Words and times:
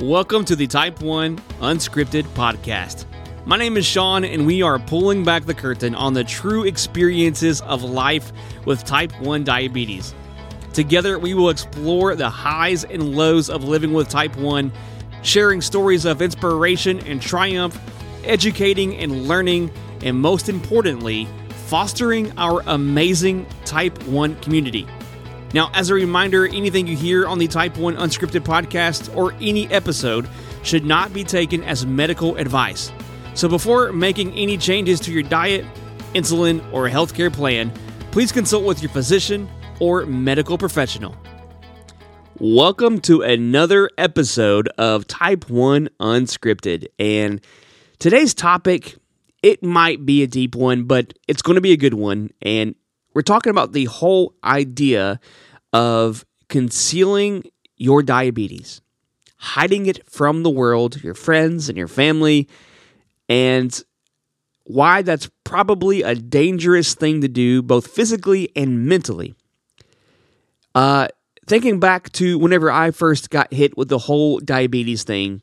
Welcome 0.00 0.46
to 0.46 0.56
the 0.56 0.66
Type 0.66 1.02
1 1.02 1.36
Unscripted 1.60 2.22
Podcast. 2.28 3.04
My 3.44 3.58
name 3.58 3.76
is 3.76 3.84
Sean, 3.84 4.24
and 4.24 4.46
we 4.46 4.62
are 4.62 4.78
pulling 4.78 5.24
back 5.24 5.44
the 5.44 5.52
curtain 5.52 5.94
on 5.94 6.14
the 6.14 6.24
true 6.24 6.64
experiences 6.64 7.60
of 7.60 7.82
life 7.82 8.32
with 8.64 8.82
type 8.82 9.12
1 9.20 9.44
diabetes. 9.44 10.14
Together, 10.72 11.18
we 11.18 11.34
will 11.34 11.50
explore 11.50 12.16
the 12.16 12.30
highs 12.30 12.84
and 12.84 13.14
lows 13.14 13.50
of 13.50 13.64
living 13.64 13.92
with 13.92 14.08
type 14.08 14.34
1, 14.38 14.72
sharing 15.22 15.60
stories 15.60 16.06
of 16.06 16.22
inspiration 16.22 17.00
and 17.00 17.20
triumph, 17.20 17.78
educating 18.24 18.96
and 18.96 19.28
learning, 19.28 19.70
and 20.02 20.18
most 20.18 20.48
importantly, 20.48 21.28
fostering 21.66 22.32
our 22.38 22.62
amazing 22.68 23.44
type 23.66 24.02
1 24.04 24.34
community. 24.36 24.86
Now, 25.52 25.72
as 25.74 25.90
a 25.90 25.94
reminder, 25.94 26.46
anything 26.46 26.86
you 26.86 26.96
hear 26.96 27.26
on 27.26 27.40
the 27.40 27.48
Type 27.48 27.76
1 27.76 27.96
Unscripted 27.96 28.42
podcast 28.42 29.14
or 29.16 29.32
any 29.40 29.66
episode 29.72 30.28
should 30.62 30.84
not 30.84 31.12
be 31.12 31.24
taken 31.24 31.64
as 31.64 31.84
medical 31.84 32.36
advice. 32.36 32.92
So, 33.34 33.48
before 33.48 33.92
making 33.92 34.32
any 34.34 34.56
changes 34.56 35.00
to 35.00 35.12
your 35.12 35.24
diet, 35.24 35.64
insulin, 36.14 36.62
or 36.72 36.88
healthcare 36.88 37.32
plan, 37.32 37.72
please 38.12 38.30
consult 38.30 38.64
with 38.64 38.80
your 38.80 38.92
physician 38.92 39.48
or 39.80 40.06
medical 40.06 40.56
professional. 40.56 41.16
Welcome 42.38 43.00
to 43.00 43.22
another 43.22 43.90
episode 43.98 44.68
of 44.78 45.08
Type 45.08 45.50
1 45.50 45.88
Unscripted. 45.98 46.86
And 46.96 47.40
today's 47.98 48.34
topic, 48.34 48.94
it 49.42 49.64
might 49.64 50.06
be 50.06 50.22
a 50.22 50.28
deep 50.28 50.54
one, 50.54 50.84
but 50.84 51.12
it's 51.26 51.42
going 51.42 51.56
to 51.56 51.60
be 51.60 51.72
a 51.72 51.76
good 51.76 51.94
one. 51.94 52.30
And 52.40 52.76
we're 53.14 53.22
talking 53.22 53.50
about 53.50 53.72
the 53.72 53.86
whole 53.86 54.34
idea 54.44 55.20
of 55.72 56.24
concealing 56.48 57.44
your 57.76 58.02
diabetes, 58.02 58.80
hiding 59.38 59.86
it 59.86 60.08
from 60.08 60.42
the 60.42 60.50
world, 60.50 61.02
your 61.02 61.14
friends, 61.14 61.68
and 61.68 61.78
your 61.78 61.88
family, 61.88 62.48
and 63.28 63.82
why 64.64 65.02
that's 65.02 65.30
probably 65.44 66.02
a 66.02 66.14
dangerous 66.14 66.94
thing 66.94 67.20
to 67.22 67.28
do, 67.28 67.62
both 67.62 67.88
physically 67.88 68.50
and 68.54 68.86
mentally. 68.86 69.34
Uh, 70.74 71.08
thinking 71.46 71.80
back 71.80 72.10
to 72.12 72.38
whenever 72.38 72.70
I 72.70 72.92
first 72.92 73.30
got 73.30 73.52
hit 73.52 73.76
with 73.76 73.88
the 73.88 73.98
whole 73.98 74.38
diabetes 74.38 75.02
thing, 75.02 75.42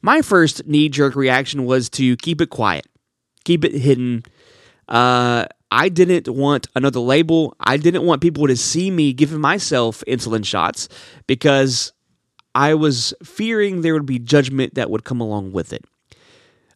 my 0.00 0.22
first 0.22 0.66
knee 0.66 0.88
jerk 0.88 1.16
reaction 1.16 1.64
was 1.64 1.88
to 1.90 2.16
keep 2.16 2.40
it 2.40 2.50
quiet, 2.50 2.86
keep 3.44 3.64
it 3.64 3.74
hidden. 3.74 4.24
Uh, 4.88 5.46
I 5.74 5.88
didn't 5.88 6.28
want 6.28 6.68
another 6.76 7.00
label. 7.00 7.56
I 7.58 7.78
didn't 7.78 8.04
want 8.04 8.20
people 8.20 8.46
to 8.46 8.56
see 8.58 8.90
me 8.90 9.14
giving 9.14 9.40
myself 9.40 10.04
insulin 10.06 10.44
shots 10.44 10.90
because 11.26 11.94
I 12.54 12.74
was 12.74 13.14
fearing 13.24 13.80
there 13.80 13.94
would 13.94 14.04
be 14.04 14.18
judgment 14.18 14.74
that 14.74 14.90
would 14.90 15.04
come 15.04 15.18
along 15.18 15.52
with 15.52 15.72
it. 15.72 15.86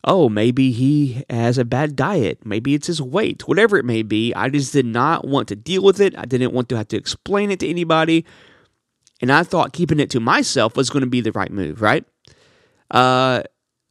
Oh, 0.02 0.30
maybe 0.30 0.72
he 0.72 1.24
has 1.28 1.58
a 1.58 1.64
bad 1.66 1.94
diet. 1.94 2.46
Maybe 2.46 2.72
it's 2.72 2.86
his 2.86 3.02
weight. 3.02 3.46
Whatever 3.46 3.76
it 3.76 3.84
may 3.84 4.02
be, 4.02 4.32
I 4.34 4.48
just 4.48 4.72
did 4.72 4.86
not 4.86 5.26
want 5.28 5.48
to 5.48 5.56
deal 5.56 5.82
with 5.82 6.00
it. 6.00 6.16
I 6.16 6.24
didn't 6.24 6.54
want 6.54 6.70
to 6.70 6.76
have 6.78 6.88
to 6.88 6.96
explain 6.96 7.50
it 7.50 7.60
to 7.60 7.68
anybody. 7.68 8.24
And 9.20 9.30
I 9.30 9.42
thought 9.42 9.74
keeping 9.74 10.00
it 10.00 10.08
to 10.10 10.20
myself 10.20 10.74
was 10.74 10.88
going 10.88 11.02
to 11.04 11.10
be 11.10 11.20
the 11.20 11.32
right 11.32 11.52
move, 11.52 11.82
right? 11.82 12.06
Uh, 12.90 13.42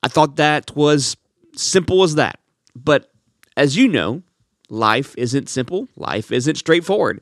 I 0.02 0.08
thought 0.08 0.38
that 0.38 0.76
was 0.76 1.16
simple 1.56 2.02
as 2.02 2.16
that. 2.16 2.40
But 2.76 3.12
as 3.56 3.78
you 3.78 3.88
know, 3.88 4.24
life 4.70 5.16
isn't 5.18 5.50
simple, 5.50 5.88
life 5.96 6.32
isn't 6.32 6.56
straightforward. 6.56 7.22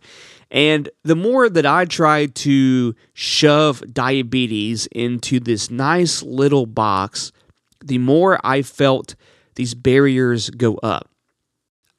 And 0.52 0.90
the 1.04 1.16
more 1.16 1.50
that 1.50 1.66
I 1.66 1.86
tried 1.86 2.36
to 2.36 2.96
shove 3.14 3.84
diabetes 3.92 4.88
into 4.88 5.40
this 5.40 5.72
nice 5.72 6.22
little 6.22 6.66
box, 6.66 7.32
the 7.84 7.98
more 7.98 8.40
I 8.44 8.62
felt 8.62 9.16
these 9.56 9.74
barriers 9.74 10.50
go 10.52 10.76
up. 10.76 11.10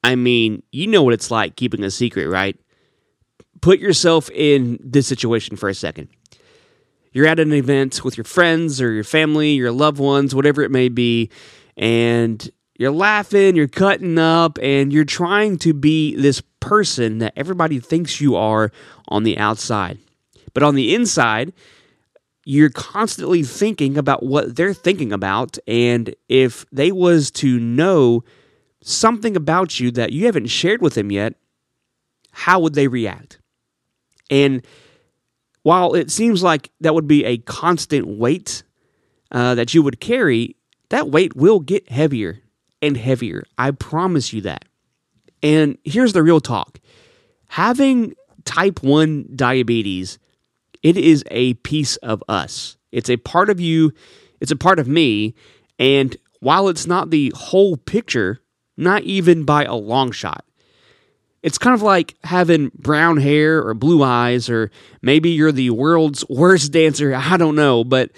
I 0.03 0.17
mean, 0.17 0.63
you 0.71 0.87
know 0.87 1.03
what 1.03 1.15
it's 1.15 1.31
like 1.31 1.57
keeping 1.57 1.83
a 1.83 1.91
secret, 1.91 2.29
right? 2.29 2.59
Put 3.61 3.81
yourself 3.81 4.31
in 4.31 4.79
this 4.83 5.07
situation 5.07 5.57
for 5.57 5.69
a 5.69 5.75
second. 5.75 6.09
You're 7.13 7.27
at 7.27 7.41
an 7.41 7.53
event 7.53 8.05
with 8.05 8.17
your 8.17 8.25
friends 8.25 8.83
or 8.83 8.93
your 8.93 9.05
family, 9.05 9.53
your 9.53 9.73
loved 9.73 9.99
ones, 9.99 10.35
whatever 10.35 10.63
it 10.63 10.71
may 10.71 10.89
be, 10.89 11.31
and 11.77 12.49
you're 12.77 12.91
laughing, 12.91 13.55
you're 13.55 13.69
cutting 13.69 14.19
up, 14.19 14.59
and 14.61 14.93
you're 14.93 15.05
trying 15.05 15.59
to 15.59 15.73
be 15.73 16.17
this 16.17 16.43
person 16.61 17.19
that 17.19 17.33
everybody 17.37 17.79
thinks 17.79 18.21
you 18.21 18.35
are 18.37 18.73
on 19.09 19.23
the 19.23 19.39
outside. 19.39 19.99
But 20.55 20.63
on 20.63 20.75
the 20.75 20.95
inside, 20.95 21.53
you're 22.45 22.71
constantly 22.71 23.43
thinking 23.43 23.97
about 23.97 24.23
what 24.23 24.57
they're 24.57 24.75
thinking 24.75 25.13
about 25.13 25.57
and 25.67 26.15
if 26.29 26.67
they 26.71 26.93
was 26.93 27.31
to 27.31 27.59
know 27.59 28.23
something 28.83 29.35
about 29.35 29.81
you 29.81 29.91
that 29.93 30.13
you 30.13 30.27
haven't 30.27 30.49
shared 30.49 30.83
with 30.83 30.95
them 30.95 31.11
yet, 31.11 31.35
how 32.33 32.61
would 32.61 32.75
they 32.75 32.87
react? 32.89 33.39
And 34.31 34.65
while 35.63 35.95
it 35.95 36.11
seems 36.11 36.43
like 36.43 36.71
that 36.81 36.95
would 36.95 37.09
be 37.09 37.25
a 37.25 37.39
constant 37.39 38.07
weight 38.07 38.63
uh, 39.31 39.55
that 39.55 39.73
you 39.73 39.83
would 39.83 40.01
carry, 40.01 40.57
that 40.91 41.09
weight 41.09 41.35
will 41.35 41.61
get 41.61 41.91
heavier 41.91 42.44
and 42.85 42.97
heavier. 42.97 43.45
I 43.57 43.71
promise 43.71 44.33
you 44.33 44.43
that. 44.43 44.67
And 45.43 45.79
here's 45.85 46.13
the 46.13 46.23
real 46.23 46.41
talk 46.41 46.79
having 47.47 48.15
type 48.45 48.83
1 48.83 49.31
diabetes, 49.35 50.19
it 50.83 50.97
is 50.97 51.25
a 51.31 51.55
piece 51.55 51.97
of 51.97 52.23
us. 52.29 52.77
It's 52.93 53.09
a 53.09 53.17
part 53.17 53.49
of 53.49 53.61
you, 53.61 53.93
it's 54.41 54.53
a 54.53 54.57
part 54.57 54.79
of 54.79 54.87
me. 54.87 55.35
And 55.79 56.17
while 56.41 56.69
it's 56.69 56.87
not 56.87 57.11
the 57.11 57.33
whole 57.35 57.77
picture, 57.77 58.41
not 58.77 59.03
even 59.03 59.45
by 59.45 59.65
a 59.65 59.75
long 59.75 60.13
shot, 60.13 60.45
it's 61.43 61.59
kind 61.59 61.75
of 61.75 61.83
like 61.83 62.15
having 62.23 62.71
brown 62.75 63.17
hair 63.17 63.67
or 63.67 63.75
blue 63.75 64.03
eyes, 64.03 64.49
or 64.49 64.71
maybe 65.03 65.31
you're 65.31 65.53
the 65.53 65.71
world's 65.71 66.25
worst 66.31 66.73
dancer. 66.73 67.15
I 67.15 67.37
don't 67.37 67.57
know, 67.57 67.83
but 67.83 68.11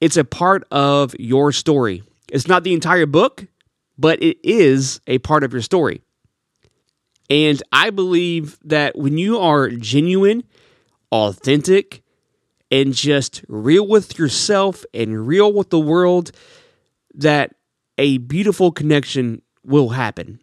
it's 0.00 0.16
a 0.16 0.24
part 0.24 0.64
of 0.70 1.14
your 1.18 1.52
story. 1.52 2.02
It's 2.30 2.48
not 2.48 2.64
the 2.64 2.74
entire 2.74 3.06
book, 3.06 3.46
but 3.98 4.22
it 4.22 4.38
is 4.42 5.00
a 5.06 5.18
part 5.18 5.44
of 5.44 5.52
your 5.52 5.62
story. 5.62 6.02
And 7.30 7.62
I 7.72 7.90
believe 7.90 8.58
that 8.64 8.96
when 8.96 9.18
you 9.18 9.38
are 9.38 9.70
genuine, 9.70 10.44
authentic, 11.10 12.02
and 12.70 12.92
just 12.92 13.44
real 13.48 13.86
with 13.86 14.18
yourself 14.18 14.84
and 14.92 15.26
real 15.26 15.52
with 15.52 15.70
the 15.70 15.78
world, 15.78 16.32
that 17.14 17.54
a 17.98 18.18
beautiful 18.18 18.72
connection 18.72 19.40
will 19.64 19.90
happen. 19.90 20.40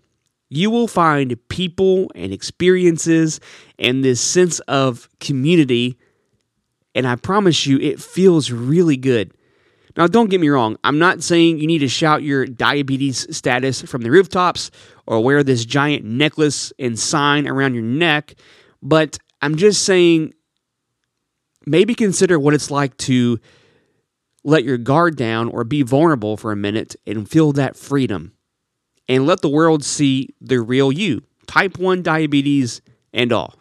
You 0.50 0.70
will 0.70 0.88
find 0.88 1.38
people 1.50 2.12
and 2.16 2.34
experiences 2.34 3.40
and 3.78 4.04
this 4.04 4.20
sense 4.22 4.60
of 4.62 5.10
community. 5.20 5.98
And 6.96 7.08
I 7.08 7.16
promise 7.16 7.66
you, 7.66 7.78
it 7.80 8.02
feels 8.02 8.52
really 8.52 8.98
good. 8.98 9.34
Now, 9.98 10.08
don't 10.08 10.30
get 10.30 10.40
me 10.40 10.50
wrong, 10.50 10.78
I'm 10.84 11.00
not 11.00 11.24
saying 11.24 11.60
you 11.60 11.68
need 11.68 11.80
to 11.80 11.88
shout 11.88 12.24
your 12.24 12.46
diabetes 12.46 13.28
status 13.36 13.82
from 13.82 14.02
the 14.02 14.12
rooftops 14.12 14.72
or 15.06 15.24
wear 15.24 15.44
this 15.44 15.66
giant 15.66 16.06
necklace 16.06 16.72
and 16.80 16.98
sign 16.98 17.48
around 17.48 17.74
your 17.74 17.84
neck, 17.84 18.36
but 18.82 19.18
I'm 19.42 19.58
just 19.58 19.84
saying 19.84 20.34
maybe 21.66 21.94
consider 21.96 22.40
what 22.40 22.54
it's 22.54 22.72
like 22.72 22.96
to 22.98 23.40
let 24.44 24.64
your 24.64 24.78
guard 24.78 25.16
down 25.16 25.50
or 25.50 25.64
be 25.64 25.82
vulnerable 25.84 26.38
for 26.38 26.52
a 26.52 26.56
minute 26.56 26.96
and 27.06 27.30
feel 27.30 27.52
that 27.54 27.76
freedom. 27.76 28.34
And 29.08 29.26
let 29.26 29.42
the 29.42 29.50
world 29.50 29.84
see 29.84 30.30
the 30.40 30.62
real 30.62 30.92
you, 30.92 31.24
type 31.48 31.78
1 31.78 32.02
diabetes 32.02 32.82
and 33.14 33.32
all. 33.34 33.61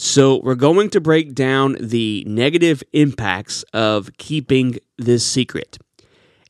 So, 0.00 0.40
we're 0.44 0.54
going 0.54 0.90
to 0.90 1.00
break 1.00 1.34
down 1.34 1.76
the 1.80 2.22
negative 2.24 2.84
impacts 2.92 3.64
of 3.72 4.16
keeping 4.16 4.78
this 4.96 5.26
secret. 5.26 5.76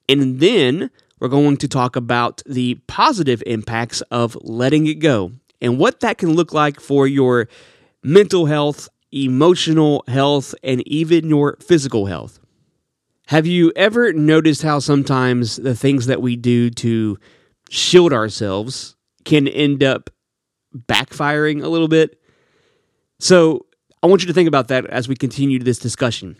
And 0.07 0.39
then 0.39 0.91
we're 1.19 1.29
going 1.29 1.57
to 1.57 1.67
talk 1.67 1.97
about 1.97 2.43
the 2.45 2.75
positive 2.89 3.43
impacts 3.47 4.03
of 4.11 4.37
letting 4.43 4.87
it 4.87 4.97
go 4.97 5.33
and 5.63 5.79
what 5.79 6.01
that 6.01 6.19
can 6.19 6.35
look 6.35 6.53
like 6.53 6.79
for 6.79 7.07
your 7.07 7.49
mental 8.03 8.45
health, 8.45 8.87
emotional 9.13 10.05
health, 10.09 10.55
and 10.63 10.87
even 10.87 11.31
your 11.31 11.57
physical 11.63 12.05
health. 12.05 12.41
Have 13.29 13.47
you 13.47 13.73
ever 13.77 14.13
noticed 14.13 14.61
how 14.61 14.79
sometimes 14.79 15.57
the 15.57 15.75
things 15.75 16.05
that 16.05 16.21
we 16.21 16.37
do 16.37 16.69
to 16.69 17.17
shield 17.71 18.13
ourselves 18.13 18.95
can 19.25 19.49
end 19.49 19.83
up 19.83 20.11
backfiring 20.77 21.65
a 21.65 21.69
little 21.69 21.89
bit? 21.89 22.21
So 23.19 23.67
I 24.03 24.07
want 24.07 24.23
you 24.23 24.29
to 24.29 24.33
think 24.33 24.49
about 24.49 24.69
that 24.69 24.87
as 24.87 25.09
we 25.09 25.17
continue 25.17 25.59
this 25.59 25.79
discussion. 25.79 26.37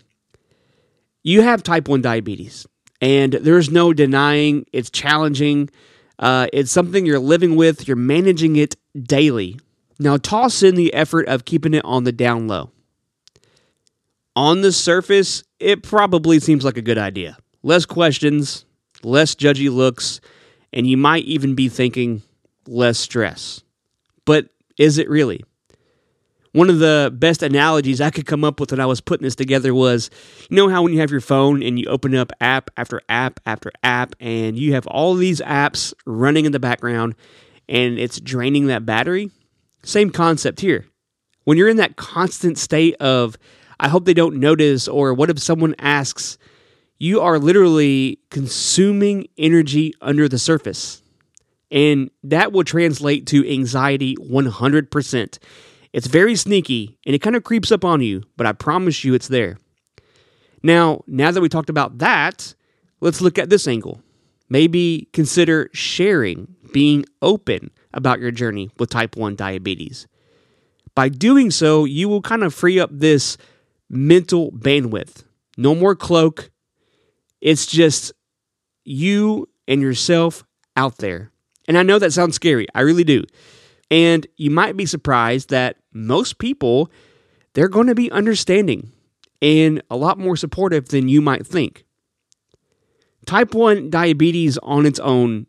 You 1.23 1.41
have 1.41 1.63
type 1.63 1.87
1 1.87 2.01
diabetes, 2.01 2.65
and 3.01 3.33
there's 3.33 3.69
no 3.69 3.93
denying 3.93 4.65
it's 4.71 4.89
challenging. 4.89 5.69
Uh, 6.17 6.47
it's 6.53 6.71
something 6.71 7.05
you're 7.05 7.19
living 7.19 7.55
with, 7.55 7.87
you're 7.87 7.97
managing 7.97 8.55
it 8.55 8.75
daily. 9.01 9.59
Now, 9.99 10.15
toss 10.17 10.63
in 10.63 10.75
the 10.75 10.93
effort 10.93 11.27
of 11.27 11.45
keeping 11.45 11.73
it 11.73 11.83
on 11.83 12.05
the 12.05 12.11
down 12.13 12.47
low. 12.47 12.71
On 14.35 14.61
the 14.61 14.71
surface, 14.71 15.43
it 15.59 15.83
probably 15.83 16.39
seems 16.39 16.63
like 16.63 16.77
a 16.77 16.81
good 16.81 16.97
idea. 16.97 17.37
Less 17.63 17.85
questions, 17.85 18.63
less 19.03 19.35
judgy 19.35 19.69
looks, 19.69 20.21
and 20.71 20.87
you 20.87 20.95
might 20.95 21.25
even 21.25 21.55
be 21.55 21.67
thinking 21.67 22.21
less 22.65 22.97
stress. 22.97 23.61
But 24.23 24.49
is 24.77 24.97
it 24.97 25.09
really? 25.09 25.43
One 26.51 26.69
of 26.69 26.79
the 26.79 27.11
best 27.13 27.43
analogies 27.43 28.01
I 28.01 28.09
could 28.09 28.25
come 28.25 28.43
up 28.43 28.59
with 28.59 28.71
when 28.71 28.79
I 28.79 28.85
was 28.85 29.01
putting 29.01 29.23
this 29.23 29.35
together 29.35 29.73
was 29.73 30.09
you 30.49 30.55
know 30.57 30.67
how 30.67 30.81
when 30.81 30.93
you 30.93 30.99
have 30.99 31.11
your 31.11 31.21
phone 31.21 31.61
and 31.61 31.77
you 31.77 31.85
open 31.87 32.15
up 32.15 32.31
app 32.41 32.71
after 32.75 33.01
app 33.07 33.39
after 33.45 33.71
app, 33.83 34.15
and 34.19 34.57
you 34.57 34.73
have 34.73 34.87
all 34.87 35.13
these 35.13 35.41
apps 35.41 35.93
running 36.05 36.45
in 36.45 36.51
the 36.51 36.59
background 36.59 37.15
and 37.67 37.99
it's 37.99 38.19
draining 38.19 38.67
that 38.67 38.85
battery? 38.85 39.29
Same 39.83 40.09
concept 40.09 40.59
here. 40.59 40.85
When 41.43 41.57
you're 41.57 41.69
in 41.69 41.77
that 41.77 41.95
constant 41.95 42.57
state 42.57 42.95
of, 42.95 43.37
I 43.79 43.87
hope 43.87 44.05
they 44.05 44.13
don't 44.13 44.39
notice, 44.39 44.87
or 44.87 45.13
what 45.13 45.29
if 45.29 45.39
someone 45.39 45.75
asks, 45.79 46.37
you 46.97 47.21
are 47.21 47.39
literally 47.39 48.19
consuming 48.29 49.27
energy 49.37 49.93
under 50.01 50.27
the 50.27 50.37
surface. 50.37 51.01
And 51.71 52.09
that 52.23 52.51
will 52.51 52.63
translate 52.63 53.27
to 53.27 53.49
anxiety 53.49 54.15
100%. 54.17 55.39
It's 55.93 56.07
very 56.07 56.35
sneaky 56.35 56.97
and 57.05 57.15
it 57.15 57.19
kind 57.19 57.35
of 57.35 57.43
creeps 57.43 57.71
up 57.71 57.83
on 57.83 58.01
you, 58.01 58.23
but 58.37 58.45
I 58.45 58.51
promise 58.53 59.03
you 59.03 59.13
it's 59.13 59.27
there. 59.27 59.57
Now, 60.61 61.03
now 61.07 61.31
that 61.31 61.41
we 61.41 61.49
talked 61.49 61.69
about 61.69 61.99
that, 61.99 62.53
let's 63.01 63.21
look 63.21 63.37
at 63.37 63.49
this 63.49 63.67
angle. 63.67 64.01
Maybe 64.49 65.09
consider 65.13 65.69
sharing, 65.73 66.55
being 66.73 67.05
open 67.21 67.71
about 67.93 68.19
your 68.19 68.31
journey 68.31 68.69
with 68.77 68.89
type 68.89 69.15
1 69.15 69.35
diabetes. 69.35 70.07
By 70.95 71.09
doing 71.09 71.51
so, 71.51 71.85
you 71.85 72.09
will 72.09 72.21
kind 72.21 72.43
of 72.43 72.53
free 72.53 72.79
up 72.79 72.89
this 72.91 73.37
mental 73.89 74.51
bandwidth. 74.51 75.23
No 75.57 75.75
more 75.75 75.95
cloak, 75.95 76.51
it's 77.41 77.65
just 77.65 78.11
you 78.83 79.47
and 79.67 79.81
yourself 79.81 80.43
out 80.75 80.97
there. 80.97 81.31
And 81.67 81.77
I 81.77 81.83
know 81.83 81.99
that 81.99 82.13
sounds 82.13 82.35
scary. 82.35 82.67
I 82.73 82.81
really 82.81 83.03
do. 83.03 83.23
And 83.91 84.25
you 84.37 84.49
might 84.49 84.75
be 84.75 84.85
surprised 84.85 85.49
that 85.49 85.77
most 85.91 86.37
people 86.37 86.91
they're 87.53 87.67
going 87.67 87.87
to 87.87 87.95
be 87.95 88.11
understanding 88.11 88.91
and 89.41 89.81
a 89.89 89.95
lot 89.95 90.17
more 90.17 90.35
supportive 90.35 90.89
than 90.89 91.09
you 91.09 91.21
might 91.21 91.45
think. 91.45 91.85
Type 93.25 93.53
1 93.53 93.89
diabetes 93.89 94.57
on 94.59 94.85
its 94.85 94.99
own 94.99 95.47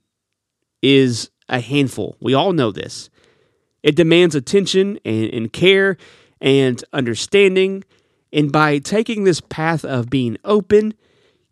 is 0.82 1.30
a 1.48 1.60
handful. 1.60 2.16
We 2.20 2.34
all 2.34 2.52
know 2.52 2.72
this. 2.72 3.10
It 3.82 3.96
demands 3.96 4.34
attention 4.34 4.98
and, 5.04 5.32
and 5.32 5.52
care 5.52 5.96
and 6.40 6.82
understanding. 6.92 7.84
And 8.32 8.52
by 8.52 8.78
taking 8.78 9.24
this 9.24 9.40
path 9.40 9.84
of 9.84 10.10
being 10.10 10.36
open, 10.44 10.94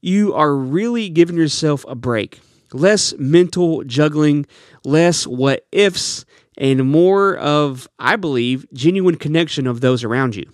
you 0.00 0.35
are 0.35 0.55
really 0.55 1.08
giving 1.08 1.37
yourself 1.37 1.85
a 1.88 1.94
break. 1.94 2.40
Less 2.73 3.14
mental 3.19 3.82
juggling, 3.85 4.46
less 4.85 5.26
what 5.26 5.67
ifs, 5.73 6.25
and 6.58 6.90
more 6.90 7.37
of, 7.37 7.88
I 7.99 8.16
believe, 8.16 8.66
genuine 8.75 9.16
connection 9.16 9.66
of 9.66 9.81
those 9.81 10.05
around 10.05 10.37
you. 10.37 10.52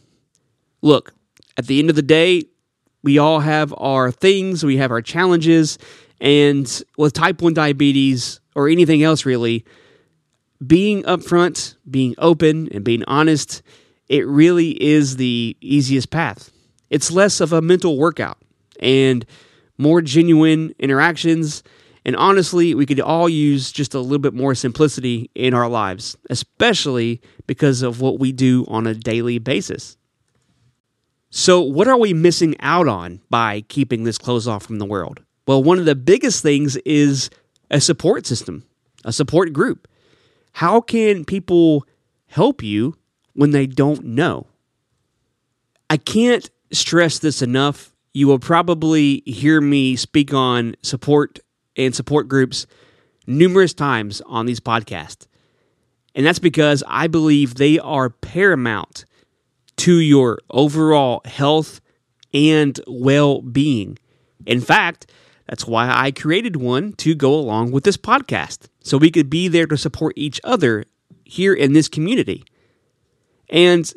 Look, 0.82 1.14
at 1.56 1.66
the 1.66 1.80
end 1.80 1.90
of 1.90 1.96
the 1.96 2.02
day, 2.02 2.44
we 3.02 3.18
all 3.18 3.40
have 3.40 3.74
our 3.78 4.10
things, 4.10 4.64
we 4.64 4.76
have 4.76 4.90
our 4.90 5.02
challenges, 5.02 5.78
and 6.20 6.82
with 6.96 7.14
type 7.14 7.42
1 7.42 7.54
diabetes 7.54 8.40
or 8.54 8.68
anything 8.68 9.02
else 9.02 9.26
really, 9.26 9.64
being 10.64 11.02
upfront, 11.02 11.76
being 11.90 12.14
open, 12.18 12.68
and 12.72 12.84
being 12.84 13.02
honest, 13.06 13.62
it 14.08 14.26
really 14.26 14.70
is 14.82 15.16
the 15.16 15.56
easiest 15.60 16.10
path. 16.10 16.50
It's 16.90 17.10
less 17.10 17.40
of 17.40 17.52
a 17.52 17.62
mental 17.62 17.98
workout 17.98 18.38
and 18.78 19.24
more 19.78 20.00
genuine 20.00 20.74
interactions. 20.78 21.62
And 22.04 22.16
honestly, 22.16 22.74
we 22.74 22.84
could 22.86 23.00
all 23.00 23.28
use 23.28 23.72
just 23.72 23.94
a 23.94 24.00
little 24.00 24.18
bit 24.18 24.34
more 24.34 24.54
simplicity 24.54 25.30
in 25.34 25.54
our 25.54 25.68
lives, 25.68 26.16
especially 26.28 27.22
because 27.46 27.82
of 27.82 28.00
what 28.00 28.18
we 28.18 28.30
do 28.30 28.66
on 28.68 28.86
a 28.86 28.94
daily 28.94 29.38
basis. 29.38 29.96
So, 31.30 31.60
what 31.60 31.88
are 31.88 31.98
we 31.98 32.12
missing 32.12 32.56
out 32.60 32.86
on 32.86 33.20
by 33.30 33.62
keeping 33.62 34.04
this 34.04 34.18
closed 34.18 34.46
off 34.46 34.64
from 34.64 34.78
the 34.78 34.84
world? 34.84 35.20
Well, 35.46 35.62
one 35.62 35.78
of 35.78 35.84
the 35.84 35.96
biggest 35.96 36.42
things 36.42 36.76
is 36.84 37.30
a 37.70 37.80
support 37.80 38.26
system, 38.26 38.64
a 39.04 39.12
support 39.12 39.52
group. 39.52 39.88
How 40.52 40.80
can 40.80 41.24
people 41.24 41.86
help 42.26 42.62
you 42.62 42.96
when 43.32 43.50
they 43.50 43.66
don't 43.66 44.04
know? 44.04 44.46
I 45.90 45.96
can't 45.96 46.48
stress 46.70 47.18
this 47.18 47.42
enough 47.42 47.94
you 48.14 48.28
will 48.28 48.38
probably 48.38 49.22
hear 49.26 49.60
me 49.60 49.96
speak 49.96 50.32
on 50.32 50.76
support 50.82 51.40
and 51.76 51.94
support 51.94 52.28
groups 52.28 52.66
numerous 53.26 53.74
times 53.74 54.20
on 54.26 54.46
these 54.46 54.60
podcasts. 54.60 55.26
And 56.14 56.24
that's 56.24 56.38
because 56.38 56.82
I 56.86 57.06
believe 57.06 57.54
they 57.54 57.78
are 57.78 58.10
paramount 58.10 59.04
to 59.78 59.98
your 59.98 60.38
overall 60.50 61.22
health 61.24 61.80
and 62.32 62.78
well 62.86 63.42
being. 63.42 63.98
In 64.46 64.60
fact, 64.60 65.10
that's 65.48 65.66
why 65.66 65.90
I 65.90 66.10
created 66.10 66.56
one 66.56 66.92
to 66.94 67.14
go 67.14 67.34
along 67.34 67.72
with 67.72 67.84
this 67.84 67.96
podcast, 67.96 68.68
so 68.80 68.96
we 68.96 69.10
could 69.10 69.28
be 69.28 69.48
there 69.48 69.66
to 69.66 69.76
support 69.76 70.14
each 70.16 70.40
other 70.44 70.84
here 71.24 71.52
in 71.52 71.72
this 71.72 71.88
community. 71.88 72.44
And 73.50 73.92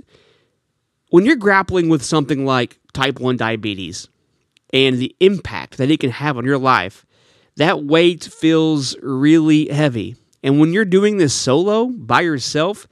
when 1.10 1.26
you're 1.26 1.36
grappling 1.36 1.90
with 1.90 2.04
something 2.04 2.46
like 2.46 2.80
type 2.94 3.20
1 3.20 3.38
diabetes 3.38 4.10
and 4.74 4.98
the 4.98 5.16
impact 5.20 5.78
that 5.78 5.90
it 5.90 6.00
can 6.00 6.10
have 6.10 6.38
on 6.38 6.46
your 6.46 6.58
life, 6.58 7.06
that 7.58 7.84
weight 7.84 8.24
feels 8.24 8.96
really 9.02 9.68
heavy. 9.68 10.16
And 10.44 10.60
when 10.60 10.72
you're 10.72 10.86
doing 10.86 11.18
this 11.18 11.34
solo 11.34 11.88
by 11.88 12.22
yourself, 12.22 12.88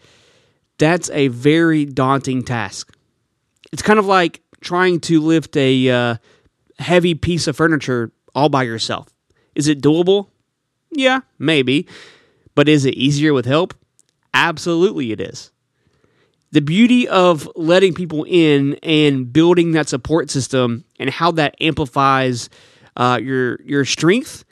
that's 0.78 1.10
a 1.12 1.30
very 1.30 1.86
daunting 1.86 2.44
task. 2.44 2.96
It's 3.72 3.82
kind 3.82 4.00
of 4.00 4.06
like 4.06 4.42
trying 4.62 5.00
to 5.02 5.22
lift 5.22 5.56
a 5.56 5.90
uh, 5.90 6.16
heavy 6.80 7.16
piece 7.16 7.48
of 7.48 7.56
furniture 7.56 8.12
all 8.34 8.50
by 8.50 8.64
yourself. 8.64 9.08
Is 9.54 9.68
it 9.68 9.82
doable? 9.82 10.30
Yeah, 10.92 11.22
maybe. 11.40 11.88
But 12.56 12.68
is 12.68 12.86
it 12.86 12.96
easier 12.96 13.34
with 13.34 13.46
help? 13.46 13.74
Absolutely, 14.34 15.12
it 15.12 15.22
is 15.22 15.52
the 16.56 16.62
beauty 16.62 17.06
of 17.10 17.50
letting 17.58 17.94
people 17.94 18.26
in 18.30 18.76
and 18.76 19.34
building 19.34 19.74
that 19.74 19.90
support 19.90 20.30
system 20.30 20.86
and 20.98 21.10
how 21.10 21.30
that 21.30 21.54
amplifies 21.60 22.50
uh, 22.96 23.20
your 23.22 23.62
your 23.64 23.84
strength 23.84 24.45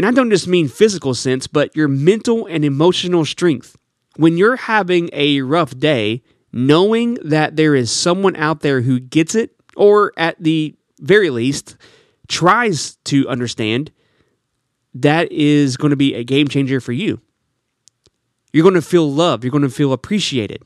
and 0.00 0.06
i 0.06 0.10
don't 0.10 0.30
just 0.30 0.48
mean 0.48 0.66
physical 0.66 1.12
sense 1.12 1.46
but 1.46 1.76
your 1.76 1.88
mental 1.88 2.46
and 2.46 2.64
emotional 2.64 3.26
strength. 3.26 3.76
When 4.16 4.38
you're 4.38 4.56
having 4.56 5.10
a 5.12 5.42
rough 5.42 5.76
day 5.78 6.22
knowing 6.52 7.18
that 7.22 7.56
there 7.56 7.74
is 7.74 7.90
someone 7.90 8.34
out 8.36 8.60
there 8.60 8.80
who 8.80 8.98
gets 8.98 9.34
it 9.34 9.54
or 9.76 10.14
at 10.16 10.42
the 10.42 10.74
very 11.00 11.28
least 11.28 11.76
tries 12.28 12.96
to 13.04 13.28
understand 13.28 13.92
that 14.94 15.30
is 15.30 15.76
going 15.76 15.90
to 15.90 15.96
be 15.96 16.14
a 16.14 16.24
game 16.24 16.48
changer 16.48 16.80
for 16.80 16.92
you. 16.92 17.20
You're 18.54 18.62
going 18.62 18.74
to 18.76 18.80
feel 18.82 19.12
loved 19.12 19.44
you're 19.44 19.50
going 19.50 19.62
to 19.64 19.68
feel 19.68 19.92
appreciated. 19.92 20.62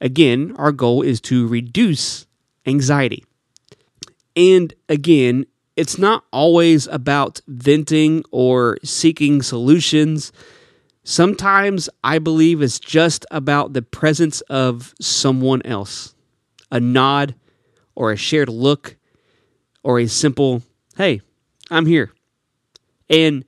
Again, 0.00 0.56
our 0.58 0.72
goal 0.72 1.02
is 1.02 1.20
to 1.20 1.46
reduce 1.46 2.26
anxiety. 2.66 3.24
And 4.34 4.74
again, 4.88 5.46
it's 5.76 5.98
not 5.98 6.24
always 6.32 6.86
about 6.86 7.40
venting 7.46 8.24
or 8.30 8.78
seeking 8.82 9.42
solutions. 9.42 10.32
Sometimes 11.04 11.88
I 12.02 12.18
believe 12.18 12.62
it's 12.62 12.80
just 12.80 13.26
about 13.30 13.74
the 13.74 13.82
presence 13.82 14.40
of 14.42 14.94
someone 15.00 15.62
else 15.64 16.14
a 16.72 16.80
nod 16.80 17.34
or 17.94 18.10
a 18.10 18.16
shared 18.16 18.48
look 18.48 18.96
or 19.84 20.00
a 20.00 20.08
simple, 20.08 20.62
hey, 20.96 21.20
I'm 21.70 21.86
here. 21.86 22.10
And 23.08 23.44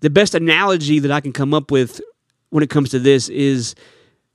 the 0.00 0.10
best 0.10 0.34
analogy 0.34 0.98
that 0.98 1.10
I 1.10 1.20
can 1.20 1.32
come 1.32 1.54
up 1.54 1.70
with 1.70 2.00
when 2.50 2.62
it 2.62 2.68
comes 2.68 2.90
to 2.90 2.98
this 2.98 3.30
is 3.30 3.74